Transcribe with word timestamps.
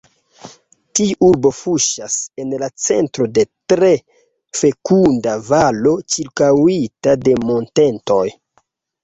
Tiu 0.99 1.17
urbo 1.25 1.49
kuŝas 1.57 2.15
en 2.43 2.55
la 2.63 2.69
centro 2.85 3.27
de 3.35 3.43
tre 3.75 3.91
fekunda 4.61 5.37
valo 5.51 5.93
ĉirkaŭita 6.17 7.17
de 7.29 7.39
montetoj. 7.47 8.27